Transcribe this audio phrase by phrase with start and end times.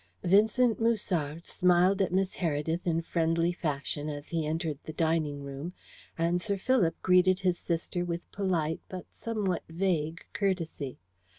[0.23, 5.73] Vincent Musard smiled at Miss Heredith in friendly fashion as he entered the dining room,
[6.17, 10.97] and Sir Philip greeted his sister with polite, but somewhat vague courtesy.